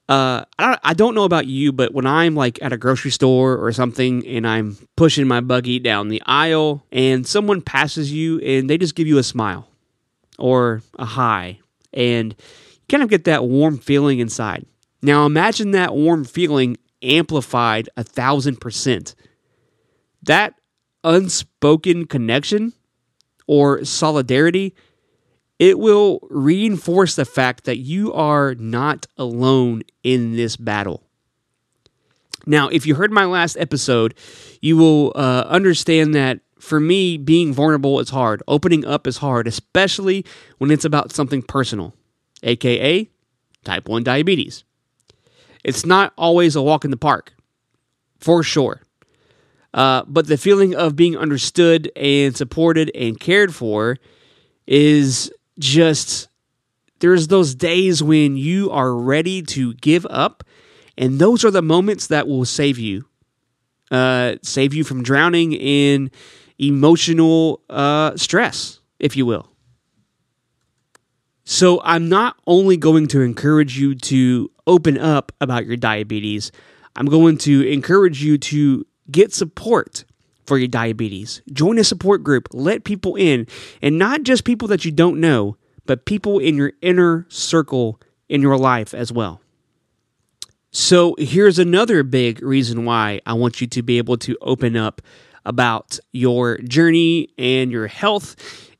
uh, 0.10 0.46
I 0.58 0.68
don't, 0.68 0.80
I 0.84 0.94
don't 0.94 1.16
know 1.16 1.26
about 1.26 1.48
you, 1.48 1.74
but 1.74 1.94
when 1.94 2.06
I'm 2.06 2.36
like 2.36 2.60
at 2.62 2.72
a 2.72 2.78
grocery 2.78 3.12
store 3.12 3.58
or 3.58 3.72
something 3.74 4.26
and 4.26 4.48
I'm 4.48 4.78
pushing 4.96 5.28
my 5.28 5.42
buggy 5.42 5.80
down 5.80 6.08
the 6.08 6.22
aisle 6.26 6.86
and 6.92 7.28
someone 7.28 7.62
passes 7.62 8.12
you 8.12 8.40
and 8.40 8.70
they 8.70 8.78
just 8.78 8.96
give 8.96 9.08
you 9.08 9.18
a 9.18 9.24
smile 9.24 9.68
or 10.40 10.82
a 10.98 11.06
hi 11.06 11.60
and 11.94 12.36
you 12.38 12.86
kind 12.88 13.04
of 13.04 13.10
get 13.10 13.26
that 13.26 13.44
warm 13.44 13.78
feeling 13.78 14.20
inside. 14.20 14.66
Now 15.02 15.26
imagine 15.26 15.72
that 15.72 15.94
warm 15.94 16.24
feeling 16.24 16.78
amplified 17.02 17.90
a 17.98 18.04
thousand 18.04 18.62
percent. 18.62 19.14
That 20.24 20.54
unspoken 21.04 22.06
connection 22.06 22.72
or 23.46 23.84
solidarity 23.84 24.74
it 25.60 25.80
will 25.80 26.20
reinforce 26.30 27.16
the 27.16 27.26
fact 27.26 27.64
that 27.66 27.78
you 27.78 28.14
are 28.14 28.56
not 28.56 29.08
alone 29.18 29.84
in 30.04 30.36
this 30.36 30.56
battle. 30.56 31.04
Now, 32.46 32.70
if 32.70 32.86
you 32.86 32.96
heard 32.96 33.12
my 33.12 33.26
last 33.26 33.58
episode, 33.58 34.14
you 34.62 34.78
will 34.78 35.12
uh, 35.16 35.46
understand 35.48 36.16
that 36.16 36.40
for 36.60 36.80
me, 36.80 37.18
being 37.18 37.54
vulnerable 37.54 38.00
is 38.00 38.10
hard. 38.10 38.42
Opening 38.48 38.86
up 38.86 39.06
is 39.08 39.18
hard, 39.18 39.48
especially 39.48 40.26
when 40.58 40.72
it's 40.72 40.86
about 40.86 41.12
something 41.12 41.42
personal, 41.42 41.94
aka 42.44 43.10
type 43.64 43.88
1 43.88 44.04
diabetes. 44.04 44.64
It's 45.64 45.86
not 45.86 46.14
always 46.18 46.56
a 46.56 46.62
walk 46.62 46.86
in 46.86 46.92
the 46.92 46.98
park, 46.98 47.34
for 48.20 48.44
sure. 48.44 48.82
Uh, 49.74 50.04
but 50.08 50.28
the 50.28 50.38
feeling 50.38 50.74
of 50.74 50.96
being 50.96 51.18
understood 51.18 51.92
and 51.96 52.36
supported 52.36 52.90
and 52.96 53.20
cared 53.20 53.54
for 53.54 53.98
is 54.66 55.32
just 55.60 56.30
there's 57.00 57.28
those 57.28 57.54
days 57.56 58.02
when 58.02 58.38
you 58.38 58.72
are 58.72 58.94
ready 58.94 59.42
to 59.44 59.74
give 59.76 60.06
up, 60.10 60.44
and 60.98 61.20
those 61.20 61.46
are 61.46 61.52
the 61.52 61.62
moments 61.62 62.08
that 62.08 62.28
will 62.28 62.46
save 62.46 62.80
you, 62.80 63.06
uh, 63.92 64.36
save 64.42 64.74
you 64.74 64.84
from 64.84 65.04
drowning 65.04 65.54
in 65.54 66.12
emotional 66.58 67.62
uh, 67.70 68.16
stress, 68.16 68.80
if 69.00 69.16
you 69.16 69.26
will. 69.26 69.50
So, 71.44 71.82
I'm 71.84 72.10
not 72.10 72.36
only 72.46 72.76
going 72.76 73.08
to 73.10 73.22
encourage 73.22 73.80
you 73.80 73.96
to 73.96 74.52
open 74.66 74.98
up 74.98 75.32
about 75.40 75.66
your 75.66 75.78
diabetes, 75.78 76.52
I'm 76.96 77.06
going 77.06 77.38
to 77.40 77.62
encourage 77.62 78.22
you 78.22 78.38
to 78.40 78.86
get 79.10 79.34
support 79.34 80.04
for 80.48 80.58
your 80.58 80.68
diabetes. 80.68 81.42
Join 81.52 81.78
a 81.78 81.84
support 81.84 82.24
group, 82.24 82.48
let 82.54 82.84
people 82.84 83.16
in, 83.16 83.46
and 83.82 84.00
not 84.00 84.24
just 84.24 84.46
people 84.46 84.68
that 84.70 84.86
you 84.86 84.92
don't 84.92 85.20
know, 85.20 85.58
but 85.86 86.06
people 86.06 86.40
in 86.40 86.56
your 86.56 86.74
inner 86.82 87.26
circle 87.30 88.00
in 88.30 88.42
your 88.42 88.58
life 88.58 88.94
as 88.94 89.12
well. 89.12 89.42
So, 90.72 91.16
here's 91.18 91.60
another 91.60 92.04
big 92.04 92.42
reason 92.42 92.86
why 92.86 93.22
I 93.26 93.34
want 93.34 93.62
you 93.62 93.68
to 93.68 93.82
be 93.82 93.98
able 93.98 94.18
to 94.18 94.38
open 94.42 94.76
up 94.76 95.02
about 95.46 95.98
your 96.12 96.58
journey 96.60 97.30
and 97.38 97.72
your 97.72 97.88
health, 97.88 98.36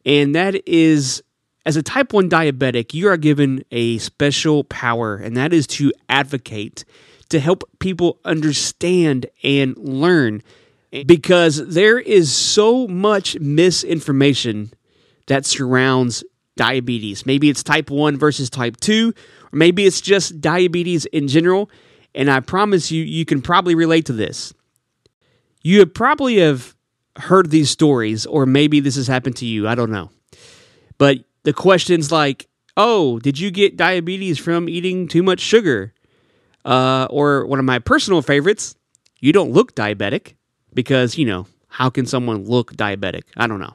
and 0.06 0.36
that 0.36 0.68
is 0.68 1.24
as 1.68 1.76
a 1.76 1.84
type 1.84 2.14
1 2.14 2.30
diabetic, 2.30 2.94
you 2.94 3.10
are 3.10 3.18
given 3.18 3.62
a 3.72 3.98
special 3.98 4.64
power, 4.64 5.18
and 5.18 5.36
that 5.36 5.52
is 5.52 5.68
to 5.68 5.92
advocate, 6.08 6.86
to 7.28 7.42
help 7.42 7.64
people 7.80 8.20
understand 8.24 9.26
and 9.44 9.78
learn. 9.78 10.42
Because 11.06 11.68
there 11.68 12.00
is 12.00 12.34
so 12.34 12.88
much 12.88 13.38
misinformation 13.40 14.72
that 15.28 15.46
surrounds 15.46 16.24
diabetes. 16.56 17.26
Maybe 17.26 17.50
it's 17.50 17.64
type 17.64 17.90
1 17.90 18.18
versus 18.18 18.50
type 18.50 18.78
2, 18.78 19.14
or 19.52 19.58
maybe 19.58 19.86
it's 19.86 20.02
just 20.02 20.42
diabetes 20.42 21.06
in 21.06 21.28
general. 21.28 21.70
And 22.16 22.32
I 22.32 22.40
promise 22.40 22.92
you, 22.92 23.04
you 23.04 23.26
can 23.26 23.42
probably 23.42 23.76
relate 23.76 24.06
to 24.08 24.14
this. 24.14 24.54
You 25.62 25.80
have 25.80 25.94
probably 25.94 26.38
have 26.38 26.76
heard 27.18 27.52
these 27.52 27.70
stories, 27.70 28.26
or 28.26 28.46
maybe 28.46 28.80
this 28.80 28.96
has 28.96 29.08
happened 29.08 29.36
to 29.38 29.46
you. 29.46 29.68
I 29.68 29.76
don't 29.76 29.92
know. 29.92 30.10
But 30.98 31.20
the 31.44 31.54
questions 31.54 32.12
like, 32.12 32.48
oh, 32.76 33.20
did 33.20 33.40
you 33.40 33.52
get 33.52 33.78
diabetes 33.78 34.40
from 34.40 34.70
eating 34.70 35.08
too 35.08 35.24
much 35.24 35.40
sugar? 35.40 35.94
Uh, 36.66 37.08
or 37.10 37.46
one 37.46 37.60
of 37.60 37.66
my 37.66 37.80
personal 37.80 38.22
favorites, 38.22 38.76
you 39.20 39.32
don't 39.32 39.52
look 39.52 39.74
diabetic 39.76 40.37
because, 40.78 41.18
you 41.18 41.26
know, 41.26 41.48
how 41.70 41.90
can 41.90 42.06
someone 42.06 42.46
look 42.46 42.72
diabetic? 42.74 43.24
I 43.36 43.48
don't 43.48 43.60
know. 43.60 43.74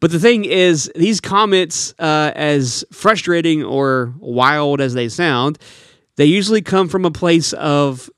But 0.00 0.10
the 0.10 0.18
thing 0.18 0.44
is, 0.44 0.92
these 0.94 1.18
comments, 1.18 1.94
uh, 1.98 2.30
as 2.36 2.84
frustrating 2.92 3.64
or 3.64 4.12
wild 4.18 4.82
as 4.82 4.92
they 4.92 5.08
sound, 5.08 5.58
they 6.16 6.26
usually 6.26 6.60
come 6.60 6.90
from 6.90 7.06
a 7.06 7.10
place 7.10 7.54
of, 7.54 8.10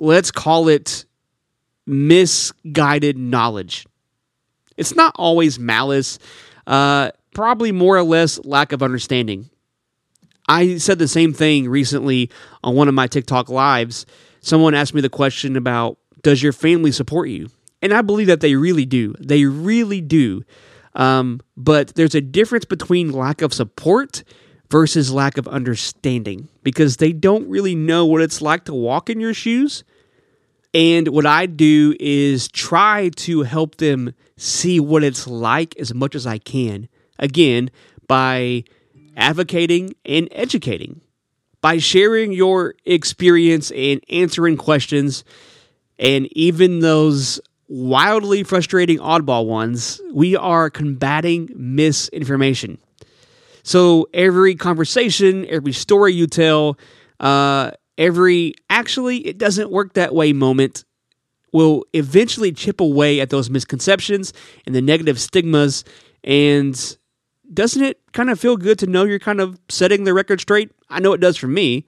let's 0.00 0.30
call 0.30 0.68
it 0.68 1.06
misguided 1.86 3.16
knowledge. 3.16 3.86
It's 4.76 4.94
not 4.94 5.14
always 5.16 5.58
malice. 5.58 6.18
Uh, 6.66 7.10
probably 7.32 7.72
more 7.72 7.96
or 7.96 8.02
less 8.02 8.38
lack 8.44 8.72
of 8.72 8.82
understanding. 8.82 9.48
I 10.46 10.76
said 10.76 10.98
the 10.98 11.08
same 11.08 11.32
thing 11.32 11.70
recently 11.70 12.30
on 12.62 12.74
one 12.74 12.86
of 12.86 12.92
my 12.92 13.06
TikTok 13.06 13.48
lives. 13.48 14.04
Someone 14.42 14.74
asked 14.74 14.92
me 14.92 15.00
the 15.00 15.08
question 15.08 15.56
about 15.56 15.96
Does 16.22 16.42
your 16.42 16.52
family 16.52 16.92
support 16.92 17.28
you? 17.28 17.48
And 17.80 17.92
I 17.92 18.02
believe 18.02 18.26
that 18.26 18.40
they 18.40 18.54
really 18.54 18.84
do. 18.84 19.14
They 19.20 19.44
really 19.44 20.00
do. 20.00 20.42
Um, 20.94 21.40
but 21.56 21.94
there's 21.94 22.14
a 22.14 22.20
difference 22.20 22.64
between 22.64 23.12
lack 23.12 23.40
of 23.40 23.54
support 23.54 24.24
versus 24.70 25.12
lack 25.12 25.38
of 25.38 25.48
understanding 25.48 26.48
because 26.62 26.96
they 26.96 27.12
don't 27.12 27.48
really 27.48 27.74
know 27.74 28.04
what 28.04 28.20
it's 28.20 28.42
like 28.42 28.64
to 28.64 28.74
walk 28.74 29.08
in 29.08 29.20
your 29.20 29.34
shoes. 29.34 29.84
And 30.74 31.08
what 31.08 31.24
I 31.24 31.46
do 31.46 31.94
is 31.98 32.48
try 32.48 33.08
to 33.16 33.42
help 33.42 33.76
them 33.76 34.12
see 34.36 34.80
what 34.80 35.02
it's 35.02 35.26
like 35.26 35.78
as 35.78 35.94
much 35.94 36.14
as 36.14 36.26
I 36.26 36.38
can. 36.38 36.88
Again, 37.18 37.70
by 38.06 38.64
advocating 39.16 39.94
and 40.04 40.28
educating, 40.32 41.00
by 41.60 41.78
sharing 41.78 42.32
your 42.32 42.74
experience 42.84 43.70
and 43.70 44.02
answering 44.10 44.56
questions, 44.56 45.24
and 45.98 46.28
even 46.32 46.80
those 46.80 47.40
wildly 47.68 48.42
frustrating 48.42 48.98
oddball 48.98 49.46
ones, 49.46 50.00
we 50.12 50.36
are 50.36 50.70
combating 50.70 51.50
misinformation. 51.54 52.78
So 53.62 54.08
every 54.14 54.54
conversation, 54.54 55.44
every 55.48 55.72
story 55.72 56.14
you 56.14 56.26
tell, 56.26 56.78
uh, 57.20 57.72
every 57.98 58.54
actually 58.70 59.18
it 59.26 59.36
doesn't 59.36 59.70
work 59.70 59.94
that 59.94 60.14
way 60.14 60.32
moment 60.32 60.84
will 61.52 61.84
eventually 61.92 62.52
chip 62.52 62.80
away 62.80 63.20
at 63.20 63.30
those 63.30 63.50
misconceptions 63.50 64.32
and 64.66 64.74
the 64.74 64.82
negative 64.82 65.20
stigmas. 65.20 65.84
And 66.24 66.96
doesn't 67.52 67.82
it 67.82 68.00
kind 68.12 68.30
of 68.30 68.38
feel 68.38 68.56
good 68.56 68.78
to 68.80 68.86
know 68.86 69.04
you're 69.04 69.18
kind 69.18 69.40
of 69.40 69.58
setting 69.68 70.04
the 70.04 70.14
record 70.14 70.40
straight? 70.40 70.70
I 70.88 71.00
know 71.00 71.12
it 71.12 71.20
does 71.20 71.36
for 71.36 71.48
me. 71.48 71.86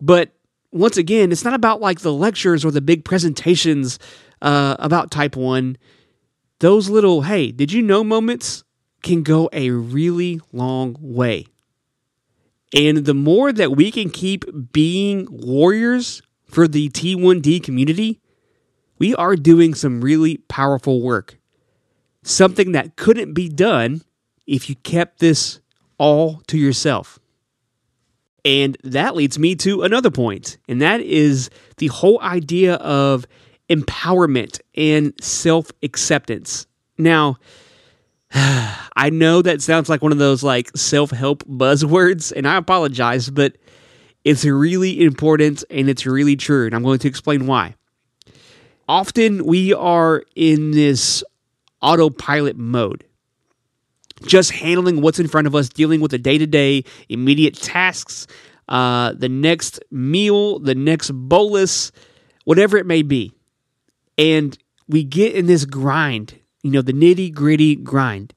But 0.00 0.35
once 0.78 0.96
again, 0.96 1.32
it's 1.32 1.44
not 1.44 1.54
about 1.54 1.80
like 1.80 2.00
the 2.00 2.12
lectures 2.12 2.64
or 2.64 2.70
the 2.70 2.80
big 2.80 3.04
presentations 3.04 3.98
uh, 4.42 4.76
about 4.78 5.10
type 5.10 5.36
1. 5.36 5.76
Those 6.60 6.88
little, 6.88 7.22
hey, 7.22 7.50
did 7.50 7.72
you 7.72 7.82
know 7.82 8.02
moments 8.02 8.64
can 9.02 9.22
go 9.22 9.48
a 9.52 9.70
really 9.70 10.40
long 10.52 10.96
way. 10.98 11.46
And 12.74 12.98
the 12.98 13.14
more 13.14 13.52
that 13.52 13.76
we 13.76 13.92
can 13.92 14.10
keep 14.10 14.44
being 14.72 15.28
warriors 15.30 16.22
for 16.44 16.66
the 16.66 16.88
T1D 16.88 17.62
community, 17.62 18.20
we 18.98 19.14
are 19.14 19.36
doing 19.36 19.74
some 19.74 20.00
really 20.00 20.38
powerful 20.48 21.00
work. 21.00 21.38
Something 22.24 22.72
that 22.72 22.96
couldn't 22.96 23.34
be 23.34 23.48
done 23.48 24.02
if 24.46 24.68
you 24.68 24.74
kept 24.76 25.20
this 25.20 25.60
all 25.98 26.42
to 26.48 26.58
yourself. 26.58 27.20
And 28.46 28.78
that 28.84 29.16
leads 29.16 29.40
me 29.40 29.56
to 29.56 29.82
another 29.82 30.10
point, 30.10 30.56
and 30.68 30.80
that 30.80 31.00
is 31.00 31.50
the 31.78 31.88
whole 31.88 32.20
idea 32.22 32.76
of 32.76 33.26
empowerment 33.68 34.60
and 34.76 35.12
self 35.20 35.72
acceptance. 35.82 36.68
Now, 36.96 37.38
I 38.32 39.10
know 39.10 39.42
that 39.42 39.62
sounds 39.62 39.88
like 39.88 40.00
one 40.00 40.12
of 40.12 40.18
those 40.18 40.44
like 40.44 40.70
self 40.76 41.10
help 41.10 41.42
buzzwords, 41.44 42.32
and 42.34 42.46
I 42.46 42.56
apologize, 42.56 43.28
but 43.30 43.58
it's 44.22 44.44
really 44.44 45.02
important 45.02 45.64
and 45.68 45.88
it's 45.90 46.06
really 46.06 46.36
true, 46.36 46.66
and 46.66 46.74
I'm 46.74 46.84
going 46.84 47.00
to 47.00 47.08
explain 47.08 47.48
why 47.48 47.74
often 48.88 49.44
we 49.44 49.72
are 49.74 50.22
in 50.34 50.70
this 50.70 51.24
autopilot 51.82 52.56
mode, 52.56 53.04
just 54.22 54.52
handling 54.52 55.00
what's 55.00 55.18
in 55.18 55.28
front 55.28 55.46
of 55.46 55.54
us, 55.54 55.68
dealing 55.68 56.00
with 56.00 56.10
the 56.10 56.18
day 56.18 56.38
to 56.38 56.46
day 56.46 56.84
immediate 57.08 57.54
tasks, 57.54 58.26
uh, 58.68 59.12
the 59.12 59.28
next 59.28 59.80
meal, 59.90 60.58
the 60.58 60.74
next 60.74 61.10
bolus, 61.12 61.92
whatever 62.44 62.76
it 62.76 62.86
may 62.86 63.02
be. 63.02 63.32
And 64.18 64.56
we 64.88 65.04
get 65.04 65.34
in 65.34 65.46
this 65.46 65.64
grind, 65.64 66.38
you 66.62 66.70
know, 66.70 66.82
the 66.82 66.92
nitty 66.92 67.32
gritty 67.32 67.76
grind. 67.76 68.32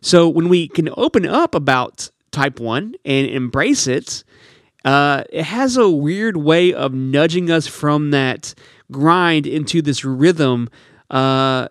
So 0.00 0.28
when 0.28 0.48
we 0.48 0.68
can 0.68 0.90
open 0.96 1.26
up 1.26 1.54
about 1.54 2.10
type 2.30 2.60
1 2.60 2.94
and 3.04 3.26
embrace 3.26 3.86
it, 3.86 4.24
uh, 4.84 5.24
it 5.30 5.44
has 5.44 5.76
a 5.76 5.88
weird 5.88 6.36
way 6.36 6.74
of 6.74 6.92
nudging 6.92 7.50
us 7.50 7.66
from 7.66 8.10
that 8.10 8.54
grind 8.92 9.46
into 9.46 9.80
this 9.80 10.04
rhythm 10.04 10.68
uh, 11.10 11.68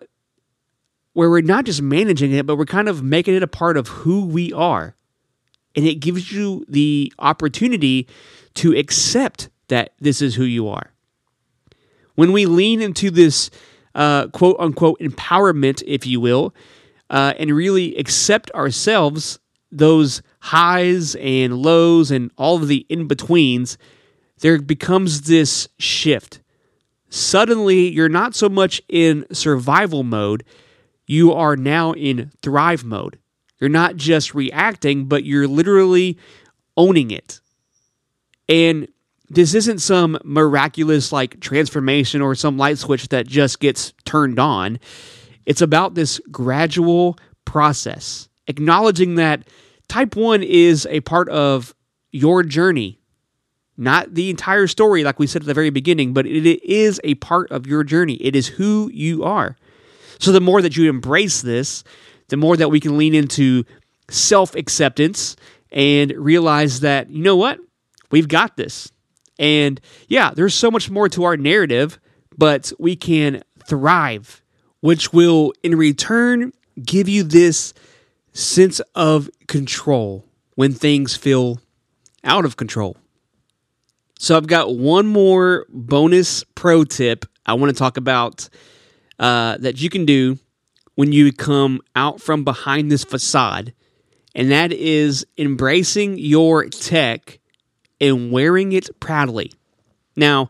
where 1.14 1.30
we're 1.30 1.42
not 1.42 1.66
just 1.66 1.82
managing 1.82 2.32
it, 2.32 2.46
but 2.46 2.58
we're 2.58 2.66
kind 2.66 2.90
of 2.90 3.04
making 3.04 3.36
it 3.36 3.44
a 3.44 3.48
part 3.48 3.78
of 3.78 3.88
who 3.88 4.26
we 4.26 4.52
are. 4.54 4.96
And 5.76 5.86
it 5.86 5.96
gives 5.96 6.32
you 6.32 6.66
the 6.68 7.12
opportunity 7.20 8.08
to 8.56 8.76
accept 8.76 9.50
that 9.68 9.94
this 10.00 10.22
is 10.22 10.36
who 10.36 10.44
you 10.44 10.68
are. 10.68 10.92
When 12.16 12.32
we 12.32 12.46
lean 12.46 12.82
into 12.82 13.10
this 13.10 13.50
uh, 13.96 14.28
quote 14.28 14.58
unquote 14.60 15.00
empowerment, 15.00 15.82
if 15.86 16.06
you 16.06 16.20
will, 16.20 16.54
uh, 17.10 17.34
and 17.38 17.52
really 17.52 17.96
accept 17.96 18.52
ourselves, 18.52 19.40
those 19.72 20.22
highs 20.40 21.16
and 21.16 21.58
lows 21.58 22.12
and 22.12 22.32
all 22.38 22.58
of 22.58 22.68
the 22.68 22.86
in 22.90 23.08
betweens, 23.08 23.78
there 24.40 24.62
becomes 24.62 25.22
this 25.22 25.68
shift. 25.80 26.42
Suddenly, 27.10 27.90
you're 27.90 28.10
not 28.10 28.36
so 28.36 28.50
much 28.50 28.82
in 28.90 29.26
survival 29.32 30.04
mode, 30.04 30.44
you 31.06 31.34
are 31.34 31.56
now 31.56 31.94
in 31.94 32.32
thrive 32.42 32.84
mode. 32.84 33.20
You're 33.60 33.70
not 33.70 33.96
just 33.96 34.34
reacting, 34.34 35.06
but 35.06 35.24
you're 35.24 35.48
literally 35.48 36.18
owning 36.76 37.12
it. 37.12 37.40
And 38.50 38.88
this 39.30 39.54
isn't 39.54 39.80
some 39.80 40.18
miraculous 40.24 41.12
like 41.12 41.40
transformation 41.40 42.22
or 42.22 42.36
some 42.36 42.58
light 42.58 42.78
switch 42.78 43.08
that 43.10 43.28
just 43.28 43.60
gets 43.60 43.94
turned 44.06 44.40
on. 44.40 44.80
It's 45.46 45.62
about 45.62 45.96
this 45.96 46.20
gradual 46.32 47.18
process, 47.46 48.30
acknowledging 48.48 49.16
that 49.16 49.48
type 49.88 50.16
1 50.16 50.44
is 50.44 50.88
a 50.90 51.02
part 51.02 51.30
of 51.30 51.74
your 52.12 52.44
journey, 52.44 53.00
not 53.76 54.14
the 54.14 54.30
entire 54.30 54.68
story, 54.68 55.04
like 55.04 55.20
we 55.20 55.28
said 55.28 55.42
at 55.42 55.46
the 55.46 55.54
very 55.54 55.70
beginning, 55.70 56.14
but 56.14 56.26
it 56.26 56.64
is 56.64 57.02
a 57.04 57.16
part 57.16 57.52
of 57.52 57.66
your 57.66 57.84
journey. 57.84 58.16
It 58.16 58.36
is 58.36 58.48
who 58.48 58.90
you 58.94 59.24
are. 59.24 59.58
So 60.24 60.32
the 60.32 60.40
more 60.40 60.62
that 60.62 60.78
you 60.78 60.90
embrace 60.90 61.42
this, 61.42 61.84
the 62.30 62.38
more 62.38 62.56
that 62.56 62.70
we 62.70 62.80
can 62.80 62.98
lean 62.98 63.14
into 63.14 63.66
self 64.10 64.56
acceptance 64.56 65.36
and 65.70 66.14
realize 66.14 66.80
that, 66.80 67.10
you 67.10 67.22
know 67.22 67.36
what? 67.36 67.60
We've 68.10 68.30
got 68.30 68.56
this. 68.56 68.90
And 69.38 69.82
yeah, 70.08 70.32
there's 70.34 70.54
so 70.54 70.72
much 70.72 70.90
more 70.90 71.10
to 71.10 71.26
our 71.26 71.36
narrative, 71.36 72.00
but 72.38 72.72
we 72.80 72.96
can 72.96 73.44
thrive, 73.68 74.42
which 74.80 75.12
will 75.12 75.52
in 75.62 75.76
return 75.76 76.54
give 76.82 77.10
you 77.10 77.24
this 77.24 77.74
sense 78.32 78.80
of 78.96 79.30
control 79.48 80.24
when 80.56 80.72
things 80.72 81.18
feel 81.18 81.60
out 82.24 82.46
of 82.46 82.56
control. 82.56 82.96
So 84.20 84.38
I've 84.38 84.48
got 84.48 84.74
one 84.74 85.06
more 85.06 85.66
bonus 85.68 86.46
pro 86.56 86.86
tip 86.86 87.26
I 87.46 87.56
want 87.56 87.72
to 87.72 87.78
talk 87.78 87.98
about 87.98 88.48
uh, 89.20 89.58
that 89.58 89.82
you 89.82 89.90
can 89.90 90.06
do 90.06 90.38
when 90.96 91.12
you 91.12 91.32
come 91.32 91.82
out 91.96 92.22
from 92.22 92.44
behind 92.44 92.92
this 92.92 93.04
facade, 93.04 93.74
and 94.36 94.52
that 94.52 94.72
is 94.72 95.26
embracing 95.38 96.18
your 96.18 96.66
tech 96.66 97.40
and 98.00 98.32
wearing 98.32 98.74
it 98.74 98.90
proudly. 99.00 99.52
Now, 100.16 100.50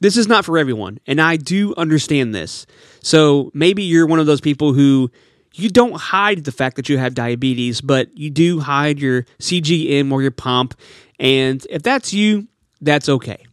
this 0.00 0.16
is 0.16 0.28
not 0.28 0.44
for 0.44 0.58
everyone, 0.58 0.98
and 1.06 1.20
I 1.20 1.36
do 1.36 1.74
understand 1.76 2.34
this. 2.34 2.66
So 3.00 3.50
maybe 3.54 3.82
you're 3.82 4.06
one 4.06 4.20
of 4.20 4.26
those 4.26 4.40
people 4.40 4.72
who 4.72 5.10
you 5.54 5.68
don't 5.68 5.96
hide 5.96 6.44
the 6.44 6.52
fact 6.52 6.76
that 6.76 6.88
you 6.88 6.98
have 6.98 7.14
diabetes, 7.14 7.80
but 7.80 8.16
you 8.16 8.28
do 8.28 8.60
hide 8.60 8.98
your 8.98 9.22
CGM 9.38 10.12
or 10.12 10.20
your 10.20 10.32
pump. 10.32 10.74
And 11.18 11.64
if 11.70 11.82
that's 11.82 12.12
you, 12.12 12.48
that's 12.80 13.08
okay. 13.08 13.44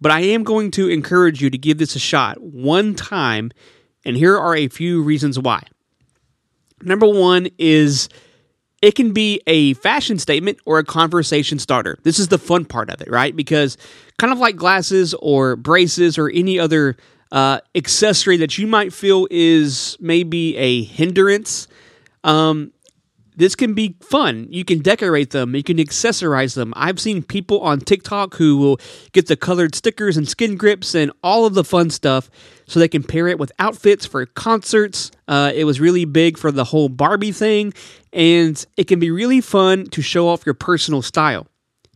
But 0.00 0.10
I 0.12 0.20
am 0.20 0.42
going 0.42 0.70
to 0.72 0.88
encourage 0.90 1.40
you 1.40 1.50
to 1.50 1.56
give 1.56 1.78
this 1.78 1.96
a 1.96 2.00
shot 2.00 2.40
one 2.42 2.94
time, 2.94 3.52
and 4.04 4.16
here 4.16 4.38
are 4.38 4.54
a 4.54 4.68
few 4.68 5.02
reasons 5.02 5.38
why. 5.38 5.62
Number 6.82 7.06
one 7.06 7.48
is 7.58 8.08
it 8.82 8.94
can 8.94 9.12
be 9.12 9.40
a 9.46 9.72
fashion 9.74 10.18
statement 10.18 10.58
or 10.66 10.78
a 10.78 10.84
conversation 10.84 11.58
starter. 11.58 11.98
This 12.02 12.18
is 12.18 12.28
the 12.28 12.36
fun 12.36 12.66
part 12.66 12.90
of 12.90 13.00
it, 13.00 13.10
right? 13.10 13.34
Because 13.34 13.78
kind 14.18 14.30
of 14.30 14.38
like 14.38 14.56
glasses 14.56 15.14
or 15.14 15.56
braces 15.56 16.18
or 16.18 16.28
any 16.28 16.58
other 16.58 16.98
uh, 17.32 17.60
accessory 17.74 18.36
that 18.36 18.58
you 18.58 18.66
might 18.66 18.92
feel 18.92 19.26
is 19.30 19.96
maybe 20.00 20.54
a 20.58 20.84
hindrance, 20.84 21.66
um, 22.24 22.73
this 23.36 23.54
can 23.54 23.74
be 23.74 23.96
fun. 24.00 24.46
You 24.50 24.64
can 24.64 24.80
decorate 24.80 25.30
them, 25.30 25.54
you 25.54 25.62
can 25.62 25.78
accessorize 25.78 26.54
them. 26.54 26.72
I've 26.76 27.00
seen 27.00 27.22
people 27.22 27.60
on 27.60 27.80
TikTok 27.80 28.34
who 28.34 28.56
will 28.56 28.80
get 29.12 29.26
the 29.26 29.36
colored 29.36 29.74
stickers 29.74 30.16
and 30.16 30.28
skin 30.28 30.56
grips 30.56 30.94
and 30.94 31.12
all 31.22 31.46
of 31.46 31.54
the 31.54 31.64
fun 31.64 31.90
stuff 31.90 32.30
so 32.66 32.80
they 32.80 32.88
can 32.88 33.02
pair 33.02 33.28
it 33.28 33.38
with 33.38 33.52
outfits 33.58 34.06
for 34.06 34.24
concerts. 34.26 35.10
Uh, 35.28 35.52
it 35.54 35.64
was 35.64 35.80
really 35.80 36.04
big 36.04 36.38
for 36.38 36.50
the 36.52 36.64
whole 36.64 36.88
Barbie 36.88 37.32
thing, 37.32 37.72
and 38.12 38.64
it 38.76 38.84
can 38.84 38.98
be 38.98 39.10
really 39.10 39.40
fun 39.40 39.86
to 39.86 40.02
show 40.02 40.28
off 40.28 40.46
your 40.46 40.54
personal 40.54 41.02
style. 41.02 41.46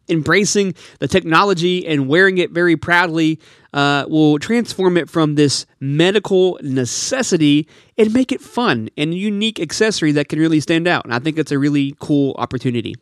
Embracing 0.09 0.75
the 1.01 1.09
technology 1.09 1.87
and 1.87 2.09
wearing 2.09 2.39
it 2.39 2.51
very 2.51 2.77
proudly 2.77 3.39
uh, 3.73 4.07
will 4.09 4.39
transform 4.39 4.97
it 4.97 5.09
from 5.09 5.35
this 5.35 5.67
medical 5.81 6.59
necessity 6.63 7.69
and 7.97 8.13
make 8.13 8.33
it 8.33 8.41
fun 8.41 8.89
and 8.97 9.15
unique 9.15 9.61
accessory 9.61 10.13
that 10.13 10.29
can 10.29 10.39
really 10.39 10.61
stand 10.61 10.89
out. 10.89 11.05
And 11.05 11.15
I 11.15 11.19
think 11.19 11.39
it's 11.39 11.53
a 11.53 11.59
really 11.59 11.95
cool 11.99 12.35
opportunity. 12.39 12.95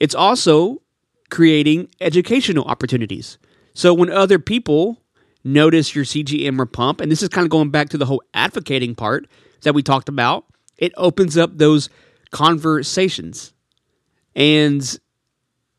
It's 0.00 0.14
also 0.14 0.82
creating 1.30 1.88
educational 2.00 2.64
opportunities. 2.64 3.38
So 3.74 3.94
when 3.94 4.10
other 4.10 4.38
people 4.38 4.98
notice 5.44 5.94
your 5.94 6.04
CGM 6.04 6.58
or 6.58 6.66
pump, 6.66 7.00
and 7.00 7.10
this 7.10 7.22
is 7.22 7.28
kind 7.28 7.44
of 7.44 7.50
going 7.50 7.70
back 7.70 7.88
to 7.90 7.98
the 7.98 8.06
whole 8.06 8.22
advocating 8.34 8.94
part 8.94 9.26
that 9.62 9.74
we 9.74 9.82
talked 9.82 10.08
about, 10.08 10.44
it 10.76 10.92
opens 10.96 11.36
up 11.36 11.56
those 11.56 11.88
conversations. 12.30 13.52
And 14.34 14.98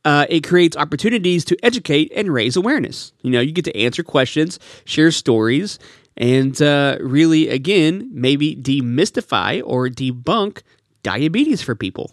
uh, 0.06 0.26
it 0.30 0.42
creates 0.42 0.76
opportunities 0.78 1.46
to 1.46 1.58
educate 1.64 2.12
and 2.16 2.34
raise 2.34 2.56
awareness. 2.56 3.14
You 3.22 3.32
know, 3.32 3.40
you 3.40 3.52
get 3.52 3.66
to 3.66 3.78
answer 3.78 4.04
questions, 4.04 4.60
share 4.86 5.12
stories, 5.12 5.80
and 6.18 6.62
uh, 6.62 6.98
really, 7.00 7.50
again, 7.50 8.10
maybe 8.12 8.56
demystify 8.56 9.62
or 9.66 9.88
debunk 9.88 10.62
diabetes 11.02 11.62
for 11.62 11.76
people. 11.76 12.12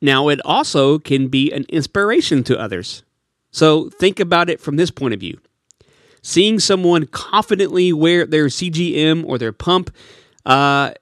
Now, 0.00 0.28
it 0.28 0.40
also 0.44 0.98
can 0.98 1.28
be 1.28 1.52
an 1.52 1.64
inspiration 1.68 2.42
to 2.44 2.58
others. 2.58 3.02
So 3.50 3.88
think 3.88 4.18
about 4.18 4.50
it 4.50 4.60
from 4.60 4.76
this 4.76 4.90
point 4.90 5.14
of 5.14 5.20
view. 5.20 5.38
Seeing 6.22 6.58
someone 6.58 7.06
confidently 7.06 7.92
wear 7.92 8.26
their 8.26 8.46
CGM 8.46 9.24
or 9.26 9.38
their 9.38 9.52
pump 9.52 9.90
uh, 10.44 10.92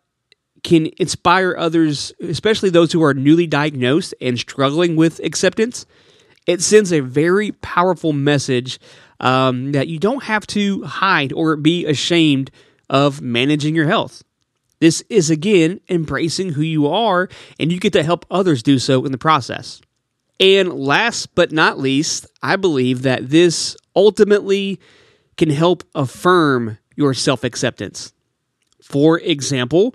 can 0.63 0.91
inspire 0.99 1.57
others, 1.57 2.13
especially 2.21 2.71
those 2.71 2.93
who 2.93 3.03
are 3.03 3.15
newly 3.15 3.47
diagnosed 3.47 4.15
and 4.21 4.39
struggling 4.39 4.97
with 4.97 5.19
acceptance. 5.21 5.87
It 6.47 6.61
sends 6.61 6.93
a 6.93 7.01
very 7.01 7.53
powerful 7.53 8.13
message 8.13 8.79
um, 9.21 9.73
that 9.73 9.89
you 9.89 9.99
don't 9.99 10.25
have 10.25 10.47
to 10.49 10.83
hide 10.83 11.33
or 11.33 11.57
be 11.57 11.87
ashamed 11.87 12.51
of 12.91 13.21
managing 13.21 13.75
your 13.75 13.87
health. 13.87 14.23
This 14.81 15.03
is 15.09 15.31
again 15.31 15.81
embracing 15.89 16.51
who 16.51 16.63
you 16.63 16.89
are, 16.89 17.29
and 17.61 17.71
you 17.71 17.79
get 17.79 17.93
to 17.93 18.03
help 18.03 18.27
others 18.31 18.65
do 18.65 18.79
so 18.81 19.05
in 19.05 19.13
the 19.13 19.19
process. 19.19 19.81
And 20.41 20.73
last 20.73 21.35
but 21.37 21.53
not 21.53 21.79
least, 21.79 22.27
I 22.43 22.57
believe 22.57 23.03
that 23.03 23.31
this 23.31 23.77
ultimately 23.95 24.81
can 25.37 25.51
help 25.51 25.85
affirm 25.95 26.79
your 26.97 27.15
self 27.15 27.45
acceptance. 27.45 28.13
For 28.83 29.21
example, 29.21 29.95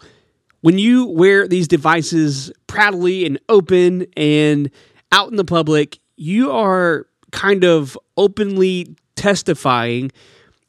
when 0.62 0.78
you 0.78 1.06
wear 1.06 1.48
these 1.48 1.68
devices 1.68 2.52
proudly 2.68 3.26
and 3.26 3.40
open 3.50 4.06
and 4.16 4.70
out 5.12 5.30
in 5.30 5.38
the 5.38 5.46
public, 5.46 6.00
you 6.16 6.52
are 6.52 7.08
kind 7.32 7.64
of 7.64 7.98
openly 8.18 8.96
testifying 9.16 10.12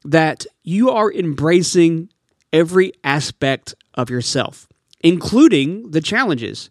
that 0.04 0.46
you 0.62 0.90
are 0.90 1.12
embracing 1.12 2.08
every 2.52 2.92
aspect 3.04 3.74
of 3.94 4.10
yourself, 4.10 4.68
including 5.00 5.90
the 5.90 6.00
challenges. 6.00 6.70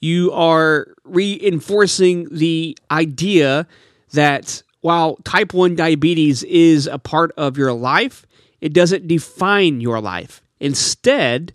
You 0.00 0.32
are 0.32 0.88
reinforcing 1.04 2.28
the 2.30 2.76
idea 2.90 3.66
that 4.12 4.62
while 4.80 5.16
type 5.24 5.54
1 5.54 5.74
diabetes 5.74 6.42
is 6.44 6.86
a 6.86 6.98
part 6.98 7.32
of 7.36 7.56
your 7.56 7.72
life, 7.72 8.26
it 8.60 8.72
doesn't 8.72 9.08
define 9.08 9.80
your 9.80 10.00
life. 10.00 10.42
Instead, 10.60 11.52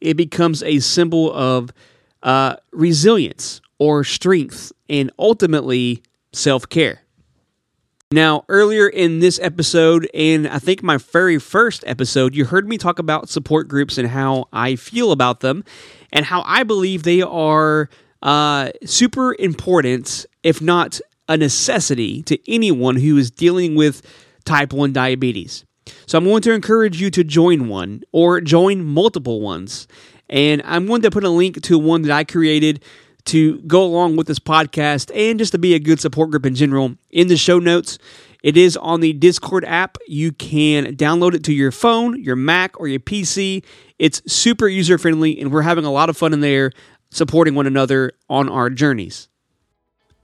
it 0.00 0.14
becomes 0.14 0.62
a 0.62 0.80
symbol 0.80 1.32
of 1.32 1.70
uh, 2.22 2.56
resilience 2.72 3.60
or 3.78 4.04
strength 4.04 4.72
and 4.88 5.10
ultimately 5.18 6.02
self 6.32 6.68
care. 6.68 7.00
Now, 8.12 8.44
earlier 8.48 8.86
in 8.86 9.18
this 9.18 9.40
episode, 9.42 10.08
and 10.14 10.46
I 10.46 10.60
think 10.60 10.82
my 10.82 10.98
very 10.98 11.38
first 11.38 11.82
episode, 11.86 12.34
you 12.34 12.44
heard 12.44 12.68
me 12.68 12.78
talk 12.78 12.98
about 12.98 13.28
support 13.28 13.66
groups 13.66 13.98
and 13.98 14.08
how 14.08 14.46
I 14.52 14.76
feel 14.76 15.10
about 15.10 15.40
them 15.40 15.64
and 16.12 16.24
how 16.24 16.42
I 16.46 16.62
believe 16.62 17.02
they 17.02 17.22
are 17.22 17.88
uh, 18.22 18.70
super 18.84 19.34
important, 19.38 20.26
if 20.44 20.62
not 20.62 21.00
a 21.28 21.36
necessity, 21.36 22.22
to 22.22 22.38
anyone 22.50 22.96
who 22.96 23.16
is 23.16 23.30
dealing 23.32 23.74
with 23.74 24.02
type 24.44 24.72
1 24.72 24.92
diabetes. 24.92 25.64
So 26.06 26.18
I'm 26.18 26.24
going 26.24 26.42
to 26.42 26.52
encourage 26.52 27.00
you 27.00 27.10
to 27.10 27.24
join 27.24 27.68
one 27.68 28.02
or 28.12 28.40
join 28.40 28.84
multiple 28.84 29.40
ones. 29.40 29.86
And 30.28 30.62
I'm 30.64 30.86
going 30.86 31.02
to 31.02 31.10
put 31.10 31.24
a 31.24 31.28
link 31.28 31.62
to 31.62 31.78
one 31.78 32.02
that 32.02 32.10
I 32.10 32.24
created 32.24 32.82
to 33.26 33.60
go 33.62 33.82
along 33.82 34.16
with 34.16 34.26
this 34.26 34.38
podcast 34.38 35.10
and 35.14 35.38
just 35.38 35.52
to 35.52 35.58
be 35.58 35.74
a 35.74 35.78
good 35.78 36.00
support 36.00 36.30
group 36.30 36.46
in 36.46 36.54
general 36.54 36.94
in 37.10 37.28
the 37.28 37.36
show 37.36 37.58
notes. 37.58 37.98
It 38.42 38.58
is 38.58 38.76
on 38.76 39.00
the 39.00 39.14
Discord 39.14 39.64
app. 39.64 39.96
You 40.06 40.30
can 40.32 40.96
download 40.96 41.34
it 41.34 41.44
to 41.44 41.52
your 41.54 41.72
phone, 41.72 42.22
your 42.22 42.36
Mac, 42.36 42.78
or 42.78 42.86
your 42.86 43.00
PC. 43.00 43.64
It's 43.98 44.20
super 44.30 44.68
user 44.68 44.98
friendly, 44.98 45.40
and 45.40 45.50
we're 45.50 45.62
having 45.62 45.86
a 45.86 45.90
lot 45.90 46.10
of 46.10 46.16
fun 46.16 46.34
in 46.34 46.40
there 46.40 46.70
supporting 47.10 47.54
one 47.54 47.66
another 47.66 48.12
on 48.28 48.50
our 48.50 48.68
journeys. 48.68 49.28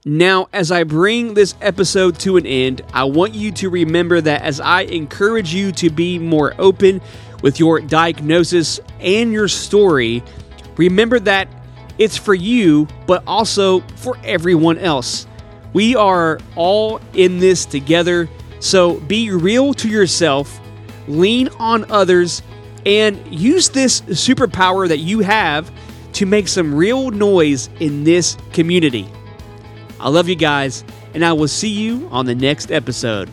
Now, 0.03 0.47
as 0.51 0.71
I 0.71 0.83
bring 0.83 1.35
this 1.35 1.53
episode 1.61 2.17
to 2.21 2.37
an 2.37 2.47
end, 2.47 2.81
I 2.91 3.03
want 3.03 3.35
you 3.35 3.51
to 3.51 3.69
remember 3.69 4.19
that 4.19 4.41
as 4.41 4.59
I 4.59 4.81
encourage 4.81 5.53
you 5.53 5.71
to 5.73 5.91
be 5.91 6.17
more 6.17 6.55
open 6.57 7.01
with 7.43 7.59
your 7.59 7.79
diagnosis 7.79 8.79
and 8.99 9.31
your 9.31 9.47
story, 9.47 10.23
remember 10.75 11.19
that 11.19 11.47
it's 11.99 12.17
for 12.17 12.33
you, 12.33 12.87
but 13.05 13.21
also 13.27 13.81
for 13.97 14.17
everyone 14.23 14.79
else. 14.79 15.27
We 15.71 15.95
are 15.95 16.39
all 16.55 16.99
in 17.13 17.37
this 17.37 17.67
together, 17.67 18.27
so 18.59 18.99
be 19.01 19.29
real 19.29 19.71
to 19.75 19.87
yourself, 19.87 20.59
lean 21.07 21.47
on 21.59 21.85
others, 21.91 22.41
and 22.87 23.23
use 23.31 23.69
this 23.69 24.01
superpower 24.01 24.87
that 24.87 24.97
you 24.97 25.19
have 25.19 25.71
to 26.13 26.25
make 26.25 26.47
some 26.47 26.73
real 26.73 27.11
noise 27.11 27.69
in 27.79 28.03
this 28.03 28.35
community. 28.51 29.07
I 30.01 30.09
love 30.09 30.27
you 30.27 30.35
guys, 30.35 30.83
and 31.13 31.23
I 31.23 31.33
will 31.33 31.47
see 31.47 31.69
you 31.69 32.09
on 32.11 32.25
the 32.25 32.33
next 32.33 32.71
episode. 32.71 33.29